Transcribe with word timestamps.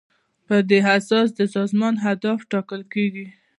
په 0.47 0.55
دې 0.69 0.79
اساس 0.97 1.27
د 1.39 1.39
سازمان 1.55 1.93
اهداف 2.09 2.39
ټاکل 2.51 2.81
کیږي. 2.93 3.27